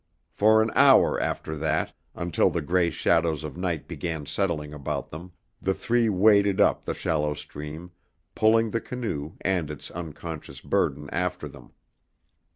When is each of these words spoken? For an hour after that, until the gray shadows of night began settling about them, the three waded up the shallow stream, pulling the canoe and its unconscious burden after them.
For 0.31 0.63
an 0.63 0.71
hour 0.73 1.19
after 1.21 1.55
that, 1.57 1.93
until 2.15 2.49
the 2.49 2.63
gray 2.63 2.89
shadows 2.89 3.43
of 3.43 3.55
night 3.55 3.87
began 3.87 4.25
settling 4.25 4.73
about 4.73 5.11
them, 5.11 5.31
the 5.61 5.75
three 5.75 6.09
waded 6.09 6.59
up 6.59 6.85
the 6.85 6.95
shallow 6.95 7.35
stream, 7.35 7.91
pulling 8.33 8.71
the 8.71 8.81
canoe 8.81 9.33
and 9.41 9.69
its 9.69 9.91
unconscious 9.91 10.59
burden 10.59 11.07
after 11.11 11.47
them. 11.47 11.73